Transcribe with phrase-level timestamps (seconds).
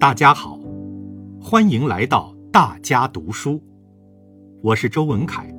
[0.00, 0.60] 大家好，
[1.40, 3.60] 欢迎来到大家读书，
[4.62, 5.52] 我是周文凯。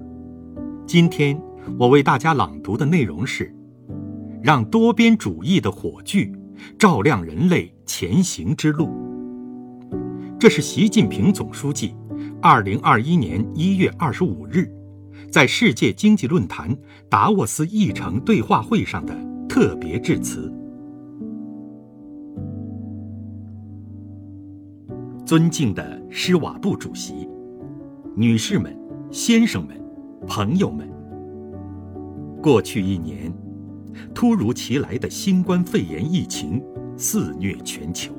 [0.88, 1.38] 今天
[1.78, 3.54] 我为大家朗读的内容是：
[4.42, 6.32] 让多边主义的火炬
[6.78, 8.90] 照亮人类前行之路。
[10.40, 11.94] 这是习近平总书记
[12.42, 14.74] 二零二一年一月二十五日
[15.30, 16.74] 在世界经济论坛
[17.10, 19.14] 达沃斯议程对话会上的
[19.50, 20.50] 特别致辞。
[25.30, 27.30] 尊敬的施瓦布主席、
[28.16, 28.76] 女士们、
[29.12, 29.80] 先生们、
[30.26, 30.90] 朋友们，
[32.42, 33.32] 过去一年，
[34.12, 36.60] 突如其来的新冠肺炎疫情
[36.98, 38.12] 肆虐全球，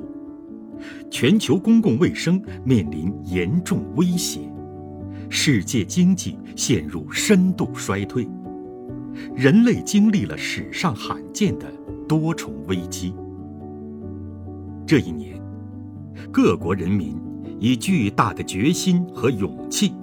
[1.09, 4.49] 全球公共卫生面临严重威胁，
[5.27, 8.25] 世界经济陷入深度衰退，
[9.35, 11.69] 人类经历了史上罕见的
[12.07, 13.13] 多重危机。
[14.87, 15.40] 这一年。
[16.31, 17.15] 各国人民
[17.59, 19.93] 以巨大的决心和勇气，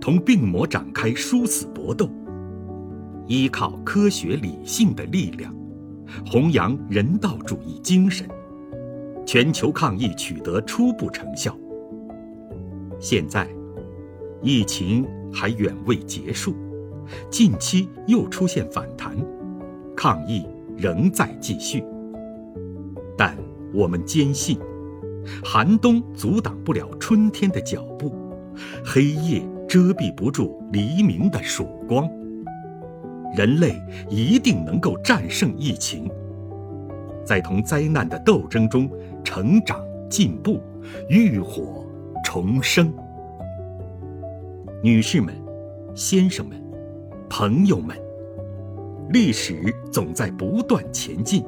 [0.00, 2.08] 同病魔展开殊死搏斗，
[3.26, 5.54] 依靠科学理性的力量，
[6.30, 8.28] 弘扬人道主义精神，
[9.26, 11.56] 全球抗疫取得初步成效。
[12.98, 13.48] 现在，
[14.42, 16.54] 疫情还远未结束，
[17.30, 19.16] 近期又出现反弹，
[19.96, 21.82] 抗疫仍在继续，
[23.16, 23.36] 但
[23.74, 24.58] 我们坚信。
[25.44, 28.12] 寒冬阻挡不了春天的脚步，
[28.84, 32.08] 黑夜遮蔽不住黎明的曙光。
[33.36, 33.74] 人类
[34.08, 36.10] 一定能够战胜疫情，
[37.24, 38.90] 在同灾难的斗争中
[39.22, 40.60] 成长进步，
[41.08, 41.84] 浴火
[42.24, 42.92] 重生。
[44.82, 45.34] 女士们、
[45.94, 46.56] 先生们、
[47.28, 47.96] 朋友们，
[49.10, 51.44] 历史总在不断前进，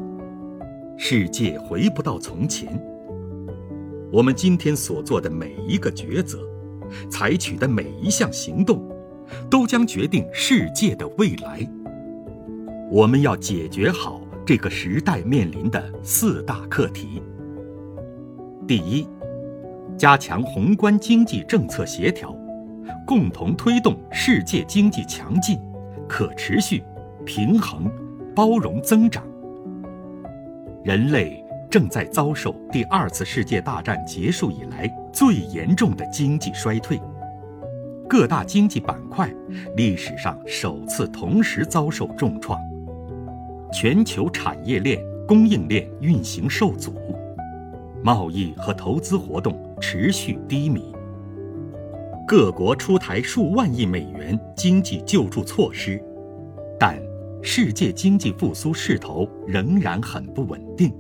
[0.97, 2.69] 世界回不到从前。
[4.11, 6.39] 我们今天所做的每一个抉择，
[7.11, 8.82] 采取的每一项行动，
[9.50, 11.60] 都将决定世界的未来。
[12.91, 17.22] 我们要解决好这个时代面临的四大课题：
[18.66, 19.06] 第一，
[19.99, 22.34] 加强宏观经济政策协调，
[23.06, 25.59] 共同推动世界经济强劲、
[26.09, 26.82] 可持续、
[27.27, 27.84] 平衡、
[28.34, 29.22] 包容增长。
[30.82, 31.44] 人类。
[31.71, 36.99] 正在遭受第二次世界大战结束以来最严重的经济衰退，
[38.09, 39.31] 各大经济板块
[39.77, 42.59] 历史上首次同时遭受重创，
[43.71, 46.95] 全球产业链、供应链运行受阻，
[48.03, 50.95] 贸易和投资活动持续低迷。
[52.27, 56.03] 各国出台数万亿美元经济救助措施，
[56.79, 56.99] 但
[57.43, 60.91] 世界经济复苏势头仍然很不稳定。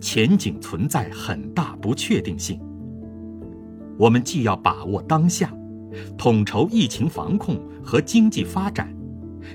[0.00, 2.60] 前景存在很大不确定性。
[3.98, 5.52] 我们既要把握当下，
[6.18, 8.94] 统筹疫情防控和经济发展，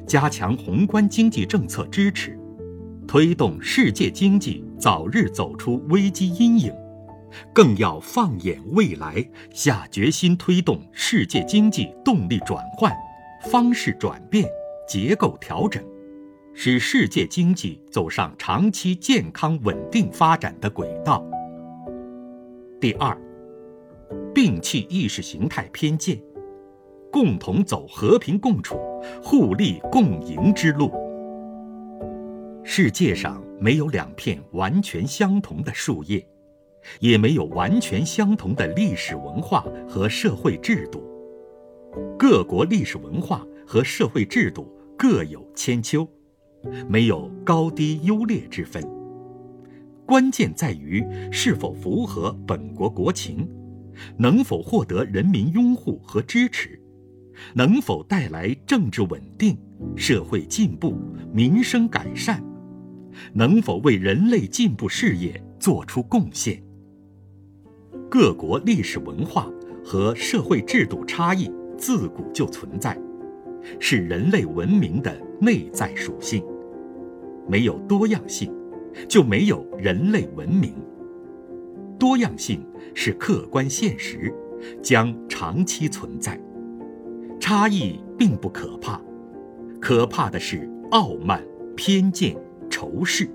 [0.07, 2.39] 加强宏观经济政策支持，
[3.07, 6.73] 推动世界经济早日走出危机阴影，
[7.53, 9.23] 更要放眼未来，
[9.53, 12.91] 下决心推动世界经济动力转换、
[13.49, 14.49] 方式转变、
[14.87, 15.83] 结构调整。
[16.53, 21.25] 使世界经济走上长期健康稳定发展的轨道。
[22.79, 23.17] 第二，
[24.33, 26.21] 摒弃意识形态偏见，
[27.11, 28.77] 共同走和平共处、
[29.23, 30.91] 互利共赢之路。
[32.63, 36.25] 世界上没有两片完全相同的树叶，
[36.99, 41.01] 也没有完全相同的历史文化和社会制度。
[42.19, 46.07] 各国历史文化和社会制度各有千秋。
[46.87, 48.83] 没有高低优劣之分，
[50.05, 53.47] 关键在于是否符合本国国情，
[54.17, 56.79] 能否获得人民拥护和支持，
[57.53, 59.57] 能否带来政治稳定、
[59.95, 60.95] 社会进步、
[61.33, 62.43] 民生改善，
[63.33, 66.61] 能否为人类进步事业做出贡献。
[68.09, 69.49] 各国历史文化
[69.83, 72.99] 和社会制度差异自古就存在，
[73.79, 76.43] 是人类文明的内在属性。
[77.47, 78.53] 没有多样性，
[79.07, 80.73] 就没有人类文明。
[81.99, 84.33] 多样性是客观现实，
[84.81, 86.39] 将长期存在。
[87.39, 89.01] 差异并不可怕，
[89.79, 91.43] 可怕的是傲慢、
[91.75, 92.35] 偏见、
[92.69, 93.29] 仇视。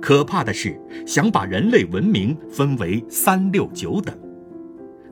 [0.00, 4.16] 可怕的是想把人类文明分为三六九等。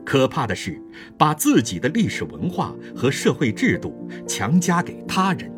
[0.05, 0.81] 可怕的是
[1.17, 5.51] 把自己的历史文化和社会制度强加给他人。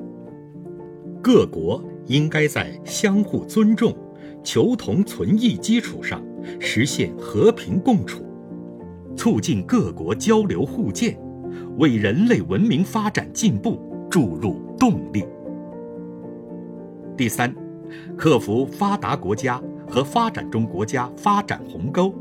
[1.22, 1.84] 各国。
[2.08, 3.96] 应该在相互尊重、
[4.44, 6.22] 求同存异基础上，
[6.60, 8.24] 实现和平共处，
[9.16, 11.18] 促进各国交流互鉴，
[11.78, 13.80] 为人类文明发展进步
[14.10, 15.24] 注入动力。
[17.16, 17.54] 第三，
[18.18, 22.14] 克服发达国家和发展中国家发展鸿沟，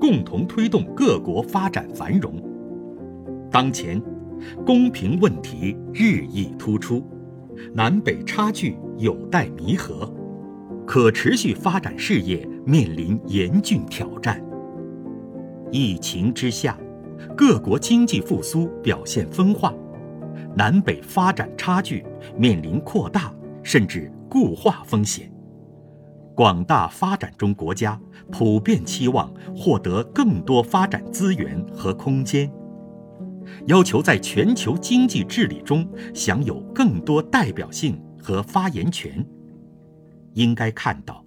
[0.00, 2.34] 共同推动各国发展繁荣。
[3.50, 4.02] 当前，
[4.66, 7.02] 公平问题日益突出，
[7.72, 10.12] 南北差距有待弥合，
[10.86, 14.42] 可持续发展事业面临严峻挑战。
[15.70, 16.78] 疫情之下，
[17.36, 19.74] 各国经济复苏表现分化，
[20.56, 22.04] 南北发展差距
[22.36, 23.32] 面临扩大
[23.62, 24.10] 甚至。
[24.26, 25.30] 固化风险，
[26.34, 27.96] 广大发展中国家
[28.32, 32.50] 普遍期望获得更多发展资源和空间，
[33.66, 39.24] 要求在全球经济治理中享有更多代表性和发言权。
[40.32, 41.22] 应该看到，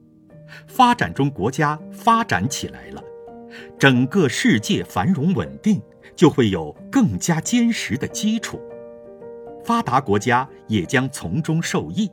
[0.65, 3.03] 发展中国家发展起来了，
[3.77, 5.79] 整个世界繁荣稳定
[6.15, 8.59] 就会有更加坚实的基础，
[9.63, 12.09] 发达国家也将从中受益。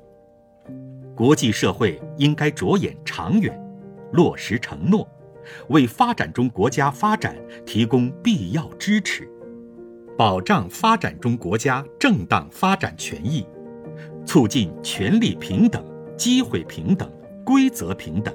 [1.17, 3.59] 国际社会应该着眼长远，
[4.13, 5.09] 落实承诺，
[5.69, 9.29] 为发展中国家发展提供必要支持，
[10.17, 13.47] 保障发展中国家正当发展权益，
[14.25, 15.85] 促进权利平等、
[16.17, 17.11] 机会平等、
[17.45, 18.35] 规则平等，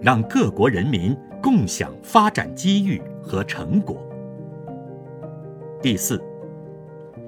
[0.00, 4.06] 让各国人民共享发展机遇和成果。
[5.82, 6.22] 第四，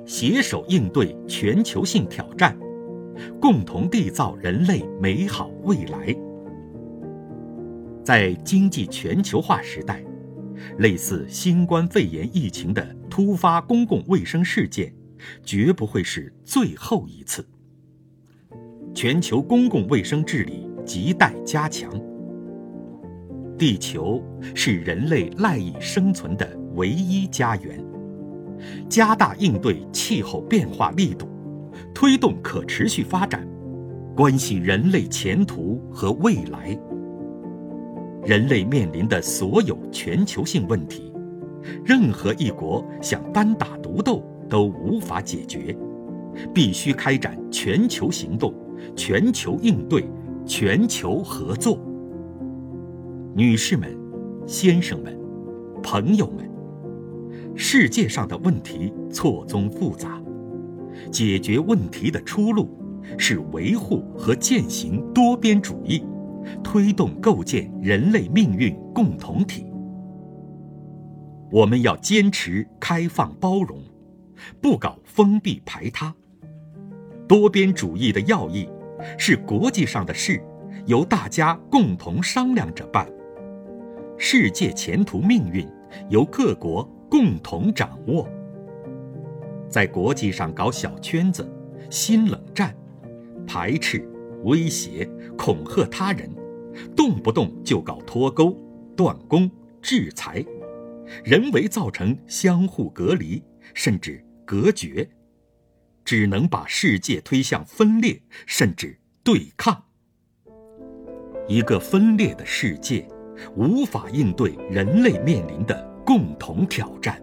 [0.07, 2.57] 携手应对全球性挑战。
[3.41, 6.13] 共同缔造人类美好未来。
[8.03, 10.03] 在经济全球化时代，
[10.79, 14.93] 类似新冠肺炎疫情的突发公共卫生事件，
[15.45, 17.47] 绝不会是最后一次。
[18.95, 21.91] 全球公共卫生治理亟待加强。
[23.59, 24.23] 地球
[24.55, 27.85] 是人类赖以生存的唯一家园，
[28.89, 31.29] 加大应对气候变化力度。
[31.93, 33.47] 推动可持续发展，
[34.17, 36.79] 关系人类前途和未来。
[38.25, 41.13] 人类面临的所有全球性问题，
[41.85, 45.77] 任何一国想单打独斗都无法解决，
[46.55, 48.55] 必须开展全球行动、
[48.97, 50.09] 全球应对、
[50.47, 51.79] 全球合作。
[53.35, 53.99] 女士们、
[54.47, 55.19] 先生们、
[55.83, 56.49] 朋友们，
[57.57, 60.23] 世界上的问题错综复杂。
[61.11, 62.69] 解决问题的出路
[63.19, 66.05] 是维护和践行多边主义，
[66.63, 69.67] 推动构建人类命运共同体。
[71.51, 73.79] 我们要坚持开放包容，
[74.61, 76.15] 不搞封闭排他。
[77.27, 78.69] 多边主义的要义
[79.19, 80.43] 是国际上的事
[80.87, 83.11] 由大家共同商量着办，
[84.19, 85.67] 世界前途命运
[86.11, 88.29] 由各国共同掌握。
[89.69, 91.51] 在国际上搞小圈子、
[91.91, 92.75] 新冷战、
[93.47, 94.07] 排斥、
[94.45, 96.31] 威胁、恐吓他人，
[96.95, 98.57] 动不动就搞脱钩、
[98.95, 99.51] 断供、
[99.81, 100.45] 制裁，
[101.25, 103.43] 人为造成相互隔离
[103.73, 105.09] 甚至隔绝，
[106.05, 109.83] 只能把世界推向分裂甚至对抗。
[111.49, 113.07] 一个分裂的世界，
[113.57, 117.21] 无法应对人类面临的共同挑战。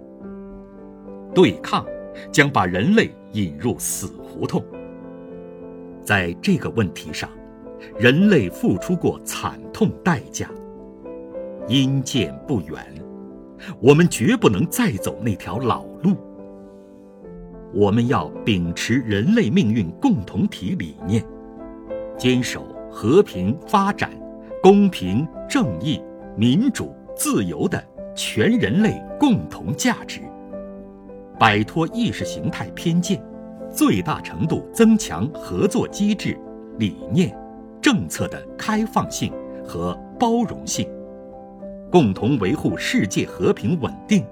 [1.33, 1.85] 对抗。
[2.29, 4.61] 将把人类引入死胡同。
[6.03, 7.29] 在这个问题上，
[7.97, 10.50] 人类付出过惨痛代价。
[11.69, 12.77] 阴见不远，
[13.79, 15.85] 我们绝不能再走那条老。
[17.73, 21.23] 我们要秉持人类命运共同体理念，
[22.17, 24.11] 坚守和平发展、
[24.61, 26.01] 公平正义、
[26.35, 27.81] 民主自由的
[28.13, 30.19] 全人类共同价值。
[31.39, 33.23] 摆脱意识形态偏见，
[33.73, 36.37] 最大程度增强合作机制、
[36.77, 37.33] 理念、
[37.81, 39.31] 政策的开放性
[39.65, 40.85] 和包容性，
[41.89, 44.25] 共同维护世界和平稳定。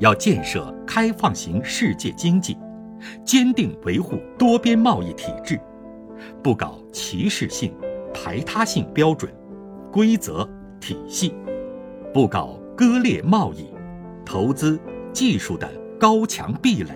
[0.00, 2.58] 要建设开放型世界经济，
[3.24, 5.58] 坚定维护多边贸易体制，
[6.42, 7.72] 不搞歧视性、
[8.12, 9.32] 排他性标准、
[9.92, 10.46] 规则
[10.80, 11.32] 体系，
[12.12, 13.72] 不搞割裂贸易、
[14.26, 14.78] 投资。
[15.12, 16.92] 技术的高墙壁垒，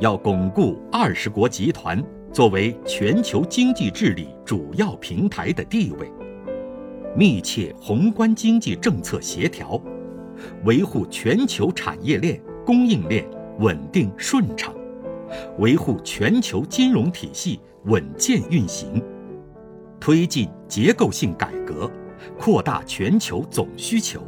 [0.00, 6.10] 要巩固二十国集团作为全球经济治理主要平台的地位，
[7.14, 9.80] 密切宏观经济政策协调，
[10.64, 13.24] 维护全球产业链供应链
[13.58, 14.74] 稳定顺畅，
[15.58, 19.02] 维护全球金融体系稳健运行，
[19.98, 21.90] 推进结构性改革，
[22.38, 24.22] 扩大全球总需求，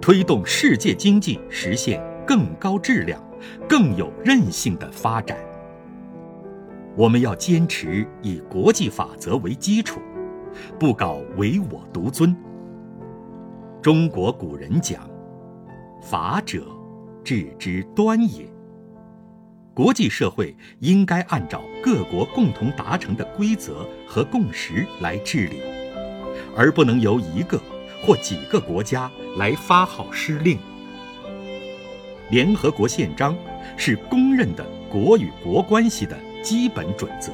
[0.00, 3.22] 推动世界经济实现更高质量、
[3.68, 5.38] 更有韧性的发展。
[6.96, 10.00] 我们要坚持以国际法则为基础，
[10.78, 12.36] 不搞唯我独尊。
[13.82, 15.08] 中国古人讲
[16.02, 16.66] ：“法者，
[17.22, 18.46] 治之端也。”
[19.74, 25.60] 国际社会应该按照各国共同达成的规则和共识来治理，
[26.56, 27.60] 而不能由一个
[28.00, 30.58] 或几个国家来发号施令。
[32.30, 33.36] 联合国宪章
[33.76, 37.32] 是公认的国与国关系的基本准则，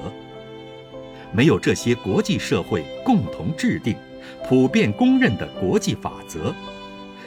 [1.33, 3.95] 没有这些国际社会共同制定、
[4.49, 6.55] 普遍公认的国际法则，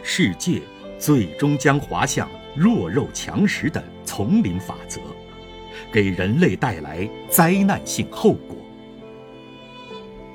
[0.02, 0.60] 世界
[1.00, 3.84] 最终将滑向弱肉强食的。
[4.06, 5.00] 丛林法则，
[5.92, 8.56] 给人类带来灾难性后果。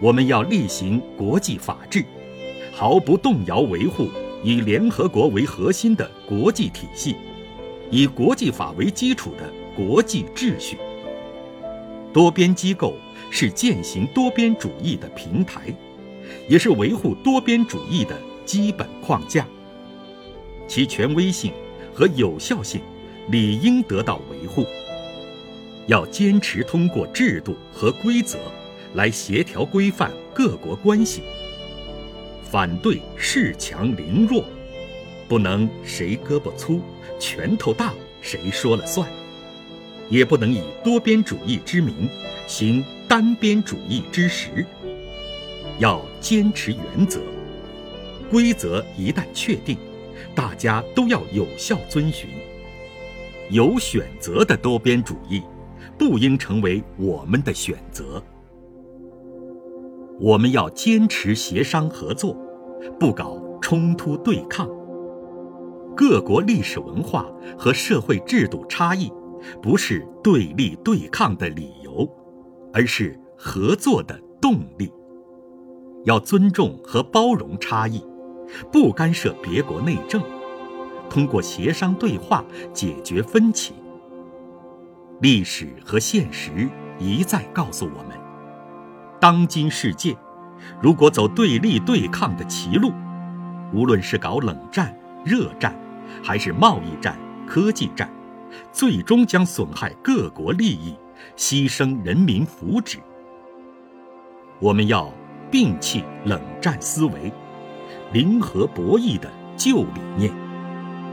[0.01, 2.05] 我们要例行国际法治，
[2.73, 4.09] 毫不动摇维护
[4.43, 7.15] 以联合国为核心的国际体系，
[7.89, 10.77] 以国际法为基础的国际秩序。
[12.13, 12.97] 多边机构
[13.31, 15.73] 是践行多边主义的平台，
[16.49, 19.47] 也是维护多边主义的基本框架。
[20.69, 21.53] 其权威性
[21.93, 22.81] 和有效性。
[23.31, 24.67] 理应得到维护。
[25.87, 28.39] 要坚持通过制度和规则
[28.95, 31.23] 来协调规范各国关系，
[32.43, 34.43] 反对恃强凌弱，
[35.29, 36.81] 不能谁胳膊粗、
[37.19, 39.07] 拳头大谁说了算，
[40.09, 42.09] 也不能以多边主义之名
[42.47, 44.65] 行单边主义之实。
[45.79, 47.21] 要坚持原则，
[48.31, 49.77] 规则一旦确定，
[50.35, 52.29] 大家都要有效遵循。
[53.51, 55.43] 有选择的多边主义，
[55.99, 58.23] 不应成为我们的选择。
[60.21, 62.37] 我们要坚持协商合作，
[62.99, 64.69] 不搞冲突对抗。
[65.97, 69.11] 各国历史文化和社会制度差异，
[69.63, 72.09] 不是对立对抗的理由，
[72.73, 74.93] 而是合作的动力。
[76.05, 78.05] 要尊重和包容差异，
[78.73, 80.23] 不干涉别国内政。
[81.11, 83.75] 通过协商对话解决分歧。
[85.21, 88.17] 历史和现实一再告诉我们，
[89.19, 90.17] 当今世界
[90.81, 92.93] 如果走对立对抗的歧路，
[93.73, 95.75] 无论是搞冷战、热战，
[96.23, 98.09] 还是贸易战、科技战，
[98.71, 100.95] 最终将损害各国利益，
[101.37, 102.99] 牺牲人民福祉。
[104.61, 105.13] 我们要
[105.51, 107.33] 摒弃冷战思维，
[108.13, 110.33] 零和博弈的旧理念。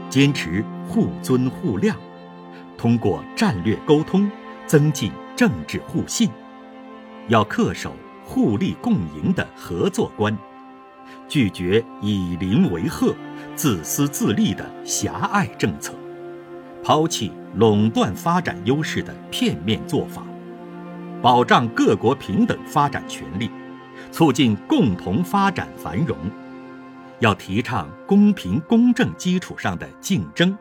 [0.08, 1.94] 坚持互尊互谅，
[2.78, 4.30] 通过战略沟通
[4.66, 6.30] 增进政治互信，
[7.28, 7.92] 要恪守
[8.24, 10.36] 互利共赢的合作观，
[11.28, 13.14] 拒绝以邻为壑、
[13.56, 15.92] 自私自利的狭隘政策，
[16.84, 20.22] 抛弃垄断发展优势的片面做法，
[21.20, 23.50] 保障各国平等发展权利，
[24.12, 26.16] 促进共同发展繁荣。
[27.18, 30.56] 要提倡公平公正基础上的竞争，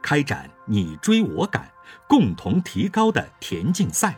[0.00, 1.70] 开展你追我赶、
[2.06, 4.16] 共同提高的田径赛，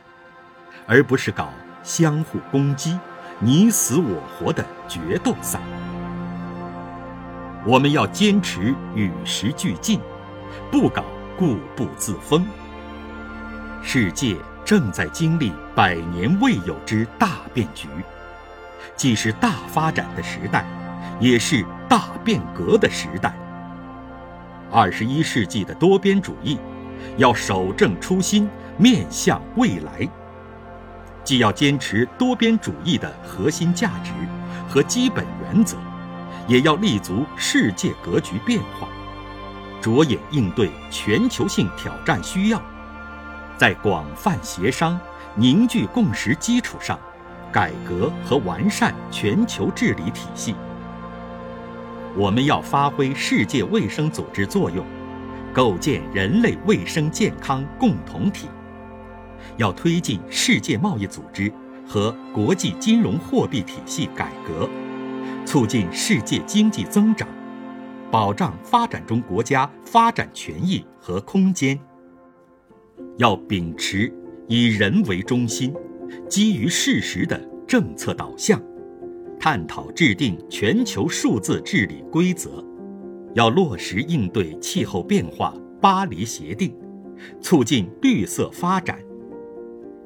[0.86, 1.50] 而不是搞
[1.82, 2.96] 相互攻击、
[3.40, 5.58] 你死我活的决斗赛。
[7.66, 10.00] 我们要坚持与时俱进，
[10.70, 11.04] 不搞
[11.36, 12.46] 固步自封。
[13.82, 17.88] 世界正在经历百年未有之大变局，
[18.94, 20.64] 既是大发展的时代。
[21.20, 23.34] 也是大变革的时代。
[24.70, 26.58] 二十一世纪的多边主义，
[27.16, 30.08] 要守正初心，面向未来。
[31.24, 34.12] 既要坚持多边主义的核心价值
[34.68, 35.76] 和基本原则，
[36.46, 38.88] 也要立足世界格局变化，
[39.80, 42.62] 着眼应对全球性挑战需要，
[43.56, 44.98] 在广泛协商、
[45.34, 46.98] 凝聚共识基础上，
[47.52, 50.54] 改革和完善全球治理体系。
[52.16, 54.84] 我们要发挥世界卫生组织作用，
[55.52, 58.46] 构建人类卫生健康共同体；
[59.56, 61.52] 要推进世界贸易组织
[61.86, 64.68] 和国际金融货币体系改革，
[65.44, 67.28] 促进世界经济增长，
[68.10, 71.78] 保障发展中国家发展权益和空间；
[73.16, 74.12] 要秉持
[74.48, 75.72] 以人为中心、
[76.28, 78.60] 基于事实的政策导向。
[79.38, 82.64] 探讨制定全球数字治理规则，
[83.34, 86.70] 要落实应对气候变化《巴黎协定》，
[87.40, 88.96] 促进绿色发展；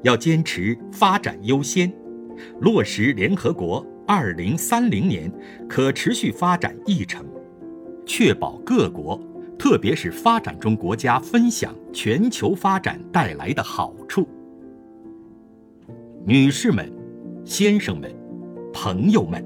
[0.03, 1.91] 要坚持发展优先，
[2.61, 5.31] 落实联合国二零三零年
[5.67, 7.25] 可持续发展议程，
[8.05, 9.19] 确保各国，
[9.57, 14.27] 特别是发展中国家分享全球发展带来的好处。
[16.25, 16.91] 女士们、
[17.43, 18.13] 先生们、
[18.73, 19.45] 朋友们，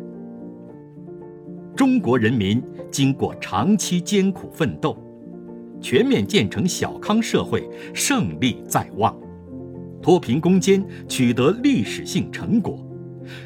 [1.75, 4.97] 中国人民经过长期艰苦奋斗，
[5.81, 9.15] 全面建成小康社会胜利在望，
[10.01, 12.83] 脱贫攻坚取得历史性成果。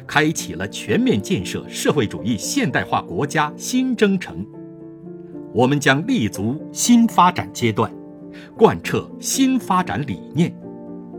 [0.06, 4.46] 开启了全面建设社会主义现代化国家新征程，
[5.52, 7.92] 我们将立足新发展阶段，
[8.56, 10.56] 贯彻新发展理念，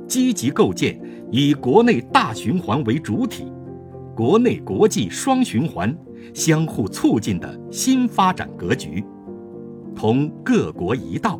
[0.07, 0.97] 积极构建
[1.29, 3.51] 以国内大循环为主体、
[4.15, 5.95] 国内国际双循环
[6.33, 9.03] 相互促进的新发展格局，
[9.95, 11.39] 同各国一道，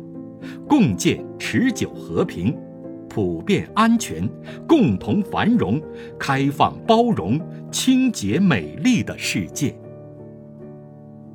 [0.68, 2.56] 共建持久和平。
[3.06, 4.28] 普遍安全、
[4.66, 5.80] 共同繁荣、
[6.18, 7.40] 开放包容、
[7.70, 9.72] 清洁美丽的世界。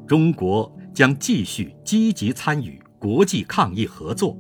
[0.06, 4.38] 中国将继续积极参与国际抗疫合作。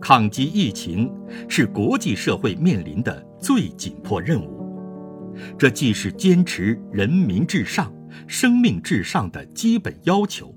[0.00, 1.08] 抗击疫情
[1.48, 4.57] 是国际社会面临的最紧迫任务，
[5.58, 7.92] 这既是坚持人民至上、
[8.26, 10.54] 生命至上的基本要求，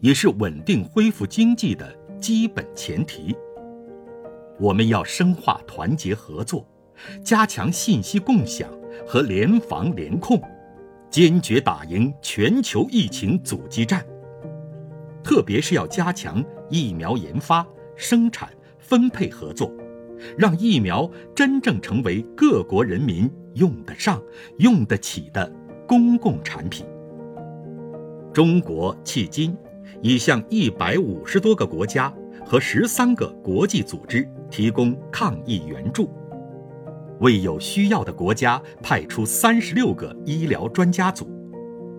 [0.00, 3.36] 也是稳定恢复经济的基本前提。
[4.58, 6.66] 我们要深化团结合作，
[7.22, 8.68] 加强信息共享
[9.06, 10.42] 和联防联控，
[11.10, 14.04] 坚决打赢全球疫情阻击战。
[15.22, 18.48] 特别是要加强疫苗研发、生产、
[18.78, 19.70] 分配合作，
[20.36, 24.22] 让疫苗真正成为各国人民用得上、
[24.58, 25.52] 用得起的
[25.86, 26.86] 公共产品。
[28.32, 29.56] 中国迄今
[30.00, 32.12] 已向一百五十多个国家。
[32.48, 36.08] 和十三个国际组织提供抗疫援助，
[37.20, 41.28] 为有需要的国家派出三十六个医疗专家组，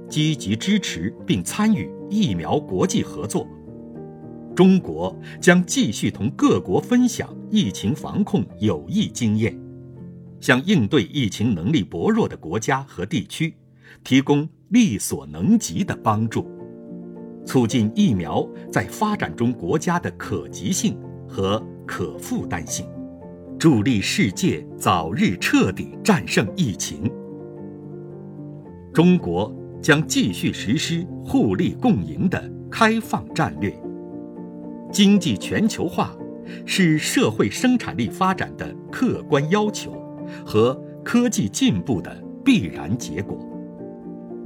[0.09, 3.47] 积极支持并参与疫苗国际合作。
[4.55, 9.55] 中国将继续同各国分享疫情防控有益经验，
[10.39, 13.53] 向应对疫情能力薄弱的国家和地区
[14.03, 16.49] 提供力所能及的帮助。
[17.45, 20.97] 促进疫苗在发展中国家的可及性
[21.27, 22.85] 和可负担性，
[23.57, 27.11] 助力世界早日彻底战胜疫情。
[28.93, 33.73] 中国将继续实施互利共赢的开放战略。
[34.91, 36.15] 经济全球化
[36.65, 39.91] 是社会生产力发展的客观要求
[40.45, 43.37] 和科技进步的必然结果。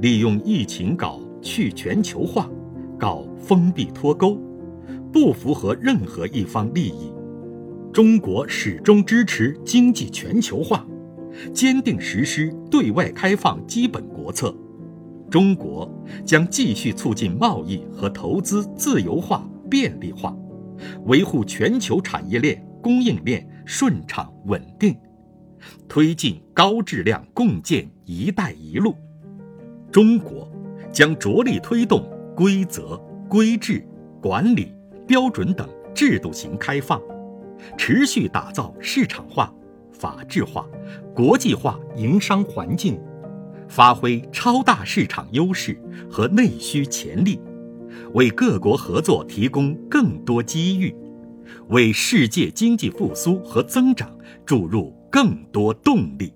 [0.00, 2.48] 利用疫情搞去全球化。
[2.96, 4.38] 搞封闭脱钩，
[5.12, 7.12] 不符合任何一方利益。
[7.92, 10.86] 中国始终支持经济全球化，
[11.52, 14.54] 坚定实施对外开放基本国策。
[15.28, 15.92] 中国
[16.24, 20.34] 将继续促进贸易和投资自由化便利化，
[21.06, 24.96] 维护全球产业链供应链顺畅稳定，
[25.88, 28.94] 推进高质量共建“一带一路”。
[29.92, 30.50] 中国
[30.92, 32.12] 将着力推动。
[32.36, 33.86] 规则、规制、
[34.20, 34.74] 管理、
[35.06, 37.00] 标准等制度型开放，
[37.78, 39.54] 持续打造市场化、
[39.92, 40.66] 法治化、
[41.14, 43.00] 国际化营商环境，
[43.68, 47.38] 发挥超大市场优势和内需潜力，
[48.14, 50.92] 为各国合作提供更多机遇，
[51.68, 54.10] 为世界经济复苏和增长
[54.44, 56.34] 注入更多动力。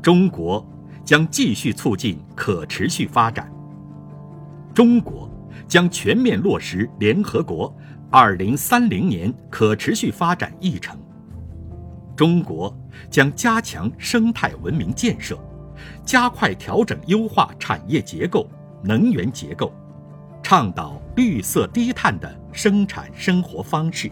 [0.00, 0.64] 中国
[1.04, 3.52] 将继续促进可持续发展。
[4.72, 5.28] 中国
[5.66, 7.76] 将全面落实联合国
[8.12, 10.96] 2030年可持续发展议程。
[12.14, 12.72] 中国
[13.10, 15.36] 将加强生态文明建设，
[16.04, 18.48] 加快调整优化产业结构、
[18.84, 19.72] 能源结构，
[20.44, 24.08] 倡导绿色低碳的生产生活方式。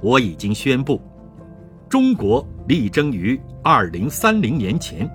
[0.00, 1.00] 我已经宣布，
[1.88, 5.10] 中国力争于2030年前，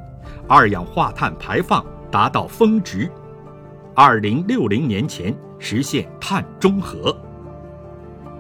[0.48, 3.08] 二氧化碳排放达到峰值。
[3.94, 7.16] 二零六零年前实现碳中和。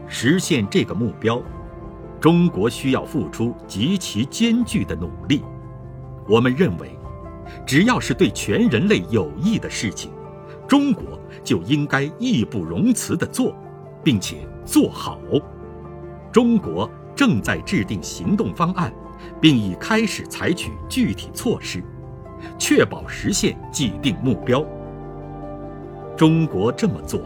[0.07, 1.39] 实现这个目标，
[2.19, 5.43] 中国需要付出极其艰巨的努力。
[6.27, 6.89] 我们认为，
[7.67, 10.09] 只要是对全人类有益的事情，
[10.67, 11.03] 中国
[11.43, 13.55] 就应该义不容辞地做，
[14.03, 15.19] 并且做好。
[16.31, 18.93] 中国正在制定行动方案，
[19.39, 21.83] 并已开始采取具体措施，
[22.57, 24.65] 确保实现既定目标。
[26.15, 27.21] 中国这么做，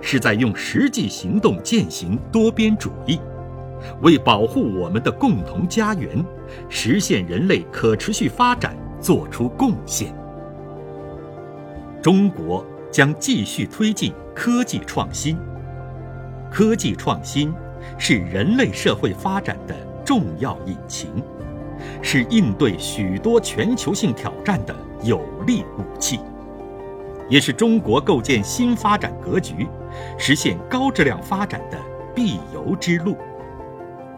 [0.00, 3.20] 是在用实际行动践行多边主义，
[4.02, 6.24] 为保护我们的共同家园，
[6.68, 10.14] 实现人类可持续发展做出贡献。
[12.02, 15.36] 中国将继续推进科技创新。
[16.50, 17.52] 科技创新
[17.98, 21.22] 是人类社会发展的重要引擎，
[22.02, 26.20] 是应对许多全球性挑战的有力武器，
[27.28, 29.68] 也是中国构建新发展格局、
[30.18, 31.78] 实现高质量发展的
[32.14, 33.16] 必由之路。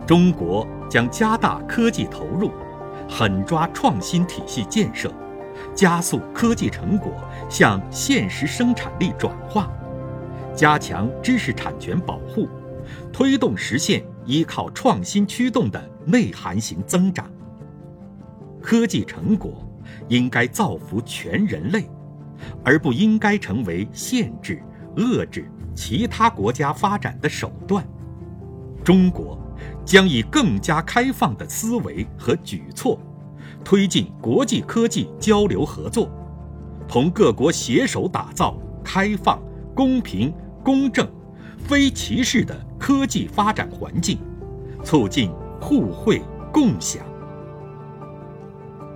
[0.06, 2.50] 中国将加大科技投入，
[3.08, 5.12] 狠抓创新体系建设。
[5.74, 7.12] 加速科技成果
[7.48, 9.70] 向现实生产力转化，
[10.54, 12.48] 加强知识产权保护，
[13.12, 17.30] 推动实现依靠创新驱动的内涵型增长。
[18.60, 19.66] 科技成果
[20.08, 21.88] 应该造福全人类，
[22.64, 24.62] 而不应该成为限制、
[24.96, 27.86] 遏制其他国家发展的手段。
[28.84, 29.38] 中国
[29.84, 32.98] 将以更加开放的思维和举措。
[33.62, 36.10] 推进国际科技交流合作，
[36.88, 39.38] 同各国携手打造开放、
[39.74, 40.32] 公平、
[40.64, 41.06] 公正、
[41.66, 44.18] 非歧视的科技发展环境，
[44.84, 47.04] 促进互惠共享。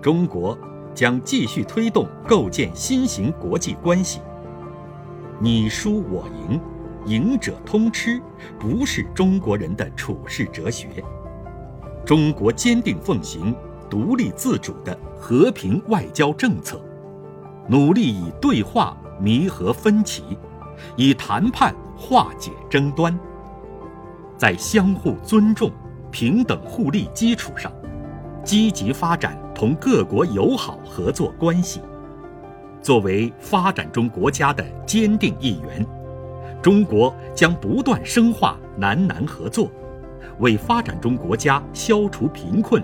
[0.02, 0.58] 中国
[0.94, 4.20] 将继续推动构建新型国际关系。
[5.40, 6.60] 你输我赢，
[7.06, 8.20] 赢者通吃，
[8.58, 10.88] 不是中国人的处世哲学。
[12.04, 13.54] 中国坚定奉行。
[13.90, 16.80] 独立自主的和平外交政策，
[17.68, 20.36] 努力以对话弥合分歧，
[20.96, 23.18] 以谈判化解争端，
[24.36, 25.70] 在相互尊重、
[26.10, 27.72] 平等互利基础上，
[28.44, 31.80] 积极发展同各国友好合作关系。
[32.82, 35.86] 作为发展中国家的坚定一员，
[36.60, 39.70] 中国将不断深化南南合作，
[40.40, 42.82] 为发展中国家消除贫困。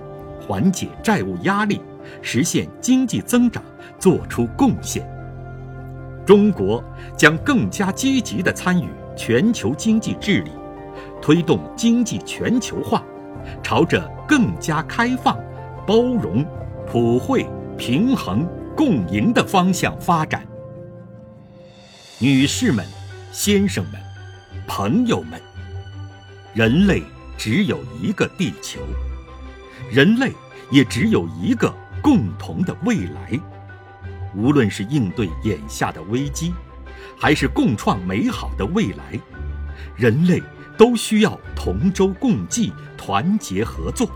[0.49, 1.81] 缓解债务压力，
[2.23, 3.63] 实现经济增长
[3.99, 5.07] 做出贡献。
[6.25, 6.83] 中国
[7.17, 10.51] 将更加积极地参与全球经济治理，
[11.21, 13.03] 推动经济全球化，
[13.63, 15.39] 朝着更加开放、
[15.87, 16.45] 包容、
[16.87, 17.47] 普惠、
[17.77, 18.47] 平衡、
[18.77, 20.47] 共赢的方向发展。
[22.19, 22.85] 女士们、
[23.33, 24.01] 先生们、
[24.67, 25.41] 朋友们，
[26.55, 27.03] 人类
[27.37, 28.81] 只有一个地球。
[29.91, 30.33] 人类
[30.71, 33.39] 也只有一个共同的未来，
[34.37, 36.53] 无论是应对眼下的危机，
[37.21, 39.21] 还是共创美好的未来，
[39.95, 40.43] 人类
[40.79, 44.11] 都需要同舟共济、团结合作。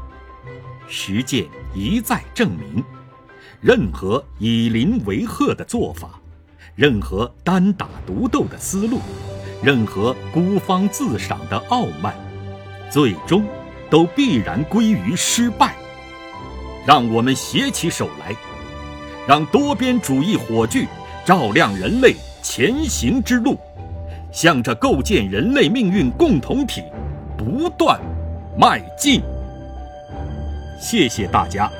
[0.88, 2.82] 实践一再证明，
[3.60, 6.18] 任何以邻为壑的做法，
[6.74, 9.00] 任何单打独斗的思路，
[9.62, 12.14] 任何孤芳自赏的傲慢，
[12.90, 13.44] 最终。
[13.90, 15.76] 都必然归于失败。
[16.84, 18.34] 让我们携起手来，
[19.28, 20.88] 让多边主义火炬
[21.24, 23.57] 照亮人类前行之路，
[24.30, 26.83] 向着构建人类命运共同体
[27.38, 27.98] 不断
[28.54, 29.22] 迈进。
[30.78, 31.72] 谢谢大家。